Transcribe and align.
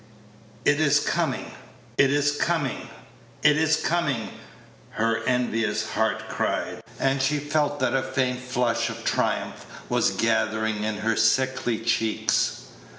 "It 0.65 0.79
is 0.79 0.99
coming 0.99 1.51
it 1.95 2.09
is 2.11 2.35
coming 2.35 2.89
it 3.43 3.55
is 3.55 3.75
coming!" 3.77 4.29
her 4.89 5.21
envious 5.27 5.89
heart 5.91 6.27
cried, 6.27 6.81
and 6.99 7.21
she 7.21 7.37
felt 7.37 7.79
that 7.81 7.93
a 7.93 8.01
faint 8.01 8.39
flush 8.39 8.89
of 8.89 9.03
triumph 9.05 9.63
was 9.89 10.09
gathering 10.09 10.83
in 10.83 10.95
her 10.97 11.15
sickly 11.15 11.77
cheeks. 11.77 12.61